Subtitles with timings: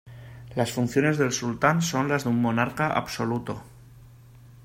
[0.55, 3.61] Las funciones del sultán son las de un monarca absoluto.